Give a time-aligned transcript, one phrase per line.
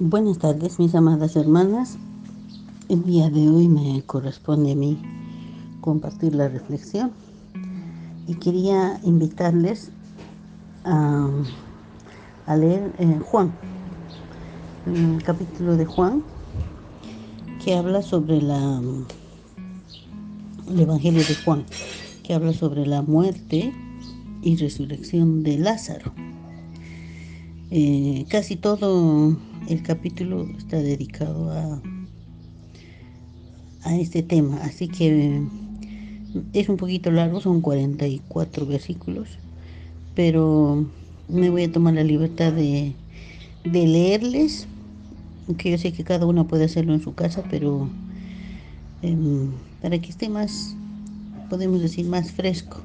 [0.00, 1.98] Buenas tardes, mis amadas hermanas.
[2.88, 4.96] El día de hoy me corresponde a mí
[5.80, 7.10] compartir la reflexión
[8.28, 9.90] y quería invitarles
[10.84, 11.28] a,
[12.56, 13.50] leer eh, Juan,
[14.86, 16.22] el capítulo de Juan
[17.64, 18.80] que habla sobre la
[20.68, 21.64] el Evangelio de Juan,
[22.22, 23.72] que habla sobre la muerte
[24.42, 26.12] y resurrección de Lázaro.
[27.72, 29.36] Eh, casi todo
[29.68, 31.82] el capítulo está dedicado a,
[33.82, 35.42] a este tema, así que
[36.54, 39.28] es un poquito largo, son 44 versículos,
[40.14, 40.86] pero
[41.28, 42.94] me voy a tomar la libertad de,
[43.64, 44.66] de leerles,
[45.46, 47.90] aunque yo sé que cada uno puede hacerlo en su casa, pero
[49.02, 49.16] eh,
[49.82, 50.74] para que esté más,
[51.50, 52.80] podemos decir, más fresco.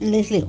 [0.00, 0.48] Les leo.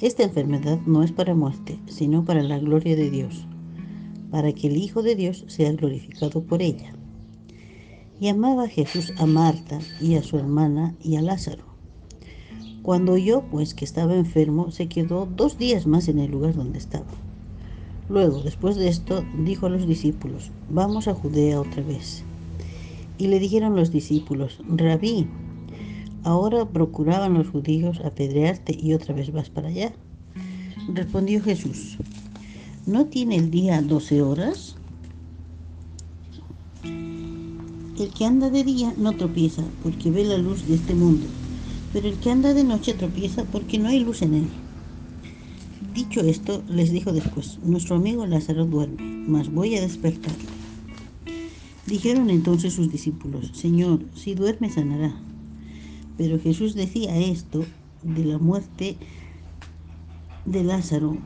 [0.00, 3.46] esta enfermedad no es para muerte, sino para la gloria de Dios,
[4.30, 6.94] para que el Hijo de Dios sea glorificado por ella.
[8.20, 11.64] Y amaba Jesús a Marta y a su hermana y a Lázaro.
[12.82, 16.78] Cuando oyó pues que estaba enfermo, se quedó dos días más en el lugar donde
[16.78, 17.06] estaba.
[18.08, 22.24] Luego, después de esto, dijo a los discípulos, vamos a Judea otra vez.
[23.18, 25.26] Y le dijeron los discípulos, Rabí,
[26.24, 29.92] Ahora procuraban los judíos apedrearte y otra vez vas para allá.
[30.92, 31.98] Respondió Jesús,
[32.86, 34.76] ¿no tiene el día doce horas?
[36.84, 41.26] El que anda de día no tropieza porque ve la luz de este mundo,
[41.92, 44.48] pero el que anda de noche tropieza porque no hay luz en él.
[45.94, 50.46] Dicho esto, les dijo después, nuestro amigo Lázaro duerme, mas voy a despertarle.
[51.86, 55.14] Dijeron entonces sus discípulos, Señor, si duerme sanará.
[56.18, 57.64] Pero Jesús decía esto
[58.02, 58.96] de la muerte
[60.44, 61.16] de Lázaro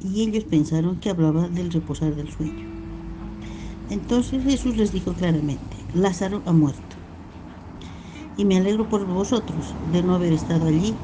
[0.00, 2.68] y ellos pensaron que hablaba del reposar del sueño.
[3.90, 6.80] Entonces Jesús les dijo claramente, Lázaro ha muerto.
[8.36, 10.94] Y me alegro por vosotros de no haber estado allí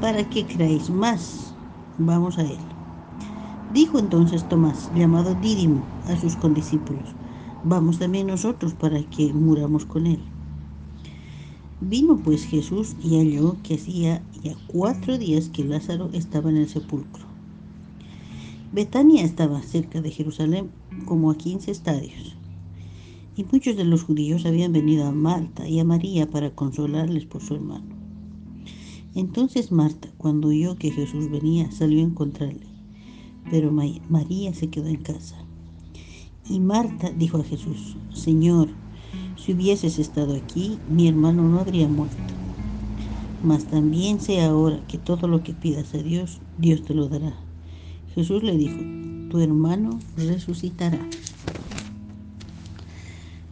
[0.00, 1.54] para que creáis más.
[1.98, 2.58] Vamos a él.
[3.72, 7.14] Dijo entonces Tomás, llamado Dídimo, a sus condiscípulos,
[7.64, 10.20] vamos también nosotros para que muramos con él.
[11.86, 16.66] Vino pues Jesús y halló que hacía ya cuatro días que Lázaro estaba en el
[16.66, 17.26] sepulcro.
[18.72, 20.70] Betania estaba cerca de Jerusalén
[21.04, 22.36] como a quince estadios,
[23.36, 27.42] y muchos de los judíos habían venido a Marta y a María para consolarles por
[27.42, 27.94] su hermano.
[29.14, 32.66] Entonces Marta, cuando oyó que Jesús venía, salió a encontrarle,
[33.50, 35.36] pero María se quedó en casa.
[36.48, 38.70] Y Marta dijo a Jesús, Señor,
[39.44, 42.16] si hubieses estado aquí, mi hermano no habría muerto.
[43.42, 47.34] Mas también sé ahora que todo lo que pidas a Dios, Dios te lo dará.
[48.14, 48.78] Jesús le dijo,
[49.28, 50.98] tu hermano resucitará.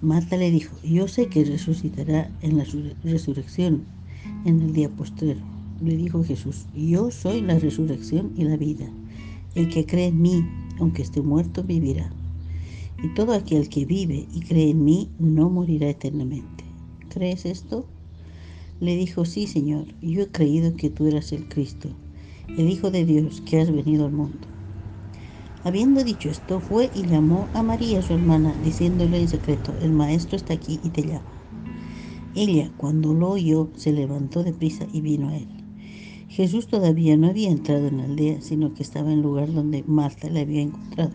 [0.01, 2.65] Marta le dijo, yo sé que resucitará en la
[3.05, 3.85] resurrección,
[4.47, 5.41] en el día postrero.
[5.83, 8.87] Le dijo Jesús, yo soy la resurrección y la vida.
[9.55, 10.43] El que cree en mí,
[10.79, 12.11] aunque esté muerto, vivirá
[13.03, 16.65] y todo aquel que vive y cree en mí no morirá eternamente.
[17.09, 17.87] ¿Crees esto?
[18.81, 21.89] Le dijo, sí, Señor, yo he creído que tú eras el Cristo,
[22.57, 24.49] el Hijo de Dios que has venido al mundo.
[25.65, 30.37] Habiendo dicho esto, fue y llamó a María, su hermana, diciéndole en secreto, el maestro
[30.37, 31.33] está aquí y te llama.
[32.35, 35.49] Ella, cuando lo oyó, se levantó de prisa y vino a él.
[36.29, 39.85] Jesús todavía no había entrado en la aldea, sino que estaba en el lugar donde
[39.87, 41.13] Marta le había encontrado.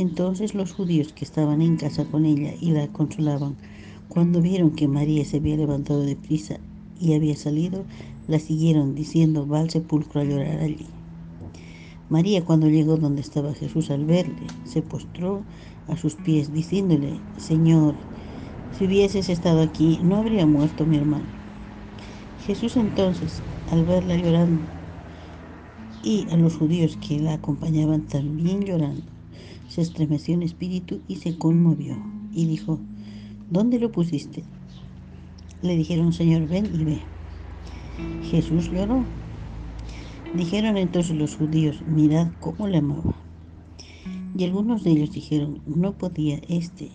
[0.00, 3.58] Entonces los judíos que estaban en casa con ella y la consolaban,
[4.08, 6.58] cuando vieron que María se había levantado de prisa
[6.98, 7.84] y había salido,
[8.26, 10.86] la siguieron diciendo, va al sepulcro a llorar allí.
[12.08, 15.42] María cuando llegó donde estaba Jesús al verle, se postró
[15.86, 17.94] a sus pies diciéndole, Señor,
[18.78, 21.26] si hubieses estado aquí, no habría muerto mi hermano.
[22.46, 24.62] Jesús entonces, al verla llorando,
[26.02, 29.19] y a los judíos que la acompañaban también llorando,
[29.70, 31.96] se estremeció en espíritu y se conmovió
[32.32, 32.80] y dijo,
[33.50, 34.42] ¿dónde lo pusiste?
[35.62, 36.98] Le dijeron, Señor, ven y ve.
[38.24, 39.04] Jesús lloró.
[40.34, 43.14] Dijeron entonces los judíos, mirad cómo le amaba.
[44.36, 46.90] Y algunos de ellos dijeron, no podía este,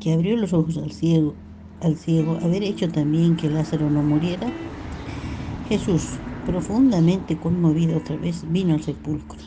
[0.00, 1.34] que abrió los ojos al ciego,
[1.82, 4.50] al ciego, haber hecho también que Lázaro no muriera.
[5.68, 6.08] Jesús,
[6.46, 9.38] profundamente conmovido otra vez, vino al sepulcro.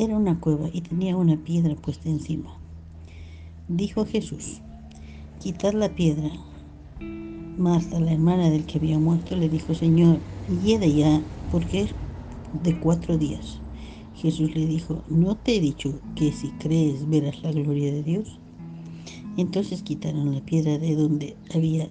[0.00, 2.56] Era una cueva y tenía una piedra puesta encima.
[3.66, 4.60] Dijo Jesús,
[5.40, 6.30] quitad la piedra.
[7.00, 11.94] Marta, la hermana del que había muerto, le dijo, Señor, de ya, porque es
[12.52, 13.60] de cuatro días.
[14.14, 18.38] Jesús le dijo, ¿no te he dicho que si crees verás la gloria de Dios?
[19.36, 21.90] Entonces quitaron la piedra de donde había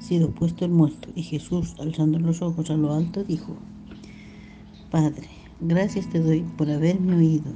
[0.00, 3.56] sido puesto el muerto, y Jesús, alzando los ojos a lo alto, dijo,
[4.90, 7.52] Padre, gracias te doy por haberme oído.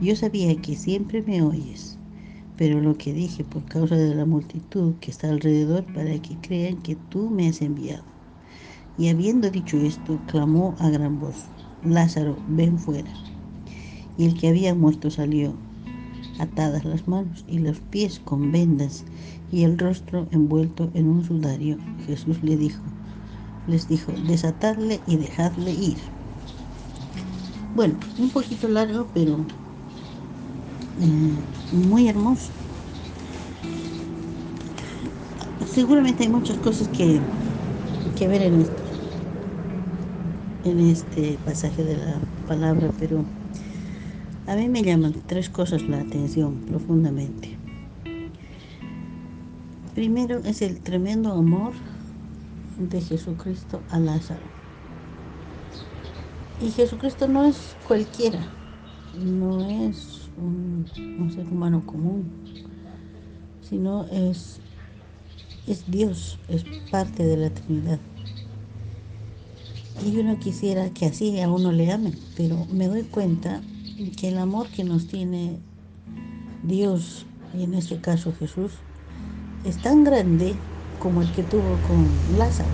[0.00, 1.96] Yo sabía que siempre me oyes,
[2.56, 6.78] pero lo que dije por causa de la multitud que está alrededor para que crean
[6.78, 8.04] que tú me has enviado.
[8.96, 11.44] Y habiendo dicho esto, clamó a gran voz,
[11.84, 13.10] Lázaro, ven fuera.
[14.16, 15.54] Y el que había muerto salió,
[16.40, 19.04] atadas las manos y los pies con vendas
[19.52, 21.78] y el rostro envuelto en un sudario.
[22.06, 22.82] Jesús le dijo,
[23.68, 26.17] les dijo, desatadle y dejadle ir.
[27.78, 29.34] Bueno, un poquito largo, pero
[31.00, 32.50] eh, muy hermoso.
[35.72, 37.20] Seguramente hay muchas cosas que,
[38.18, 38.66] que ver en
[40.64, 42.16] en este pasaje de la
[42.48, 43.24] palabra, pero
[44.48, 47.56] a mí me llaman tres cosas la atención profundamente.
[49.94, 51.74] Primero es el tremendo amor
[52.90, 54.57] de Jesucristo a Lázaro.
[56.60, 58.52] Y Jesucristo no es cualquiera,
[59.16, 60.84] no es un,
[61.32, 62.24] ser humano común,
[63.60, 64.58] sino es,
[65.68, 68.00] es Dios, es parte de la Trinidad.
[70.04, 73.60] Y uno quisiera que así a uno le amen, pero me doy cuenta
[74.16, 75.58] que el amor que nos tiene
[76.64, 77.24] Dios,
[77.56, 78.72] y en este caso Jesús,
[79.64, 80.56] es tan grande
[80.98, 82.68] como el que tuvo con Lázaro.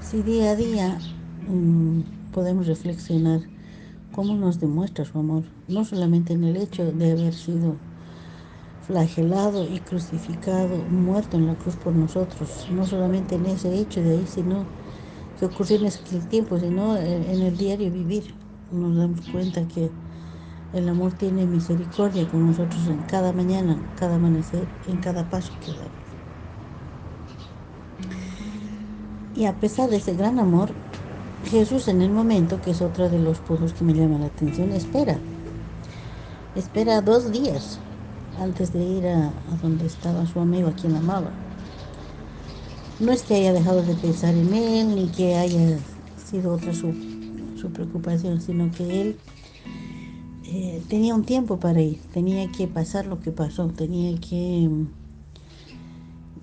[0.00, 0.98] Si día a día
[1.46, 3.50] mm, podemos reflexionar
[4.10, 7.84] cómo nos demuestra su amor, no solamente en el hecho de haber sido
[8.80, 14.12] flagelado y crucificado, muerto en la cruz por nosotros, no solamente en ese hecho de
[14.12, 14.72] ahí, sino
[15.36, 18.40] que ocurrió en ese tiempo, sino en el diario vivir.
[18.70, 19.96] Nos damos cuenta que
[20.72, 25.74] el amor tiene misericordia con nosotros en cada mañana, cada amanecer, en cada paso que
[25.74, 26.18] damos.
[29.32, 30.80] Y a pesar de ese gran amor,
[31.50, 34.72] Jesús en el momento, que es otro de los puntos que me llama la atención,
[34.72, 35.18] espera.
[36.54, 37.78] Espera dos días
[38.40, 39.32] antes de ir a,
[39.62, 41.30] donde estaba su amigo, a quien amaba.
[43.00, 45.78] No es que haya dejado de pensar en él, ni que haya
[46.16, 46.92] sido otra su,
[47.60, 49.16] su preocupación, sino que él
[50.44, 54.68] eh, tenía un tiempo para ir, tenía que pasar lo que pasó, tenía que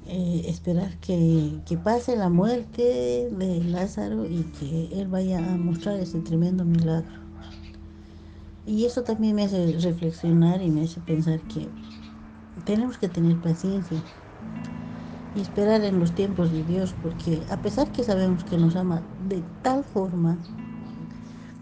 [0.08, 6.20] eh, esperar que, pase la muerte de Lázaro y que Él vaya a mostrar ese
[6.20, 7.12] tremendo milagro.
[8.66, 11.68] Y eso también me hace reflexionar y me hace pensar que
[12.64, 14.02] tenemos que tener paciencia
[15.36, 19.02] y esperar en los tiempos de Dios, porque a pesar que sabemos que nos ama
[19.28, 20.38] de tal forma,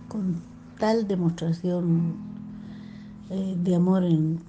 [0.10, 0.42] con
[0.78, 2.16] tal demostración
[3.30, 4.40] eh, de amor en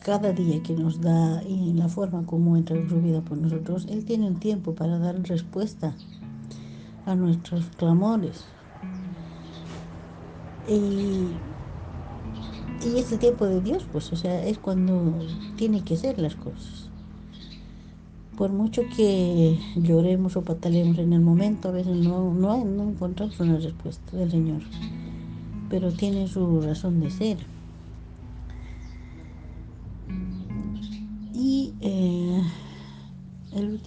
[0.00, 3.38] cada día que nos da y en la forma como entra en su vida por
[3.38, 5.94] nosotros, Él tiene un tiempo para dar respuesta
[7.06, 8.44] a nuestros clamores.
[10.68, 11.28] Y,
[12.86, 15.18] y ese tiempo de Dios, pues, o sea, es cuando
[15.56, 16.88] tiene que ser las cosas.
[18.38, 23.38] Por mucho que lloremos o patalemos en el momento, a veces no, no, no encontramos
[23.38, 24.62] una respuesta del Señor,
[25.68, 27.59] pero tiene su razón de ser.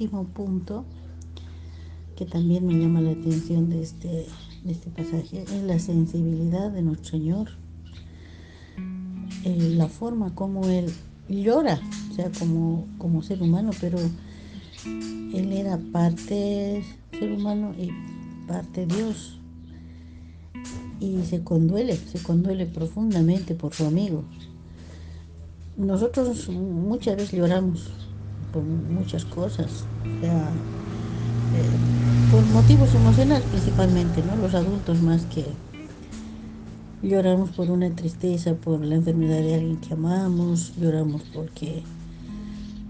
[0.03, 0.83] Último punto
[2.17, 4.27] que también me llama la atención de este,
[4.65, 7.47] de este pasaje es la sensibilidad de nuestro Señor,
[9.45, 10.91] eh, la forma como Él
[11.29, 11.79] llora,
[12.11, 13.97] o sea, como, como ser humano, pero
[14.85, 16.83] Él era parte
[17.17, 17.89] ser humano y
[18.45, 19.39] parte Dios.
[20.99, 24.25] Y se conduele, se conduele profundamente por su amigo.
[25.77, 27.89] Nosotros muchas veces lloramos
[28.53, 29.85] por muchas cosas,
[30.21, 30.29] eh,
[32.31, 34.35] por motivos emocionales principalmente, ¿no?
[34.35, 35.45] Los adultos más que
[37.01, 41.83] lloramos por una tristeza, por la enfermedad de alguien que amamos, lloramos porque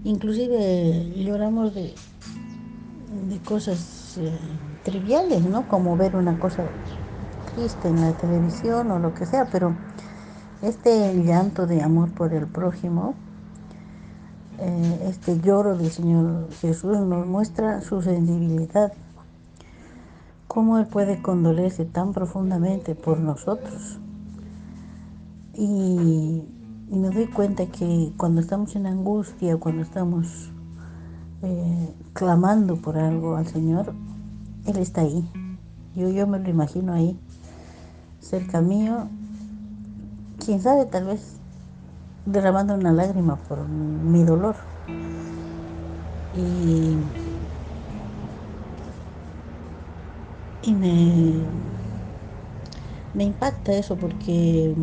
[0.04, 1.94] inclusive lloramos de,
[3.28, 4.38] de cosas eh,
[4.84, 5.66] triviales, ¿no?
[5.66, 6.62] Como ver una cosa
[7.54, 9.74] triste en la televisión o lo que sea, pero
[10.62, 13.14] este llanto de amor por el prójimo,
[14.66, 18.94] eh, este lloro del Señor Jesús nos muestra su sensibilidad,
[20.48, 23.98] cómo Él puede condolerse tan profundamente por nosotros.
[25.52, 26.44] Y,
[26.88, 30.50] me doy cuenta que cuando estamos en angustia, cuando estamos
[31.42, 33.92] eh, clamando por algo al Señor,
[34.64, 35.28] Él está ahí.
[35.94, 37.18] Yo, yo me lo imagino ahí,
[38.20, 39.08] cerca mío.
[40.42, 41.36] Quién sabe, tal vez
[42.24, 44.56] derramando una lágrima por mi dolor.
[46.32, 46.96] Y,
[50.62, 51.46] y me,
[53.14, 54.74] me impacta eso porque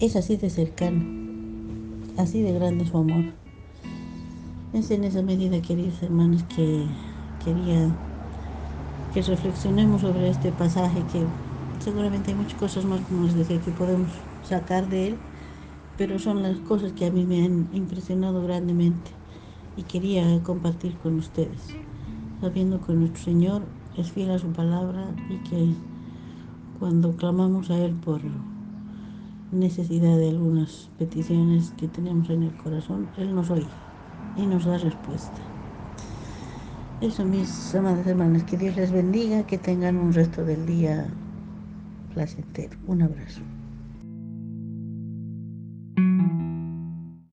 [0.00, 1.00] es así de cercano,
[2.18, 3.24] así de grande su amor.
[4.72, 6.86] Es en esa medida, queridos hermanos, que
[7.44, 7.90] quería
[9.12, 11.26] que reflexionemos sobre este pasaje, que
[11.78, 14.10] seguramente hay muchas cosas más, que podemos
[14.42, 15.18] sacar de él,
[16.04, 19.12] pero son las cosas que a mí me han impresionado grandemente
[19.76, 21.76] y quería compartir con ustedes,
[22.40, 23.62] sabiendo que nuestro Señor
[23.96, 25.76] es fiel a su palabra y que
[26.80, 28.20] cuando clamamos a Él por
[29.52, 33.70] necesidad de algunas peticiones que tenemos en el corazón, Él nos oye
[34.34, 35.40] y nos da respuesta.
[37.00, 41.06] Eso, mis amadas hermanas, que Dios les bendiga, que tengan un resto del día
[42.12, 42.76] placentero.
[42.88, 43.51] Un abrazo.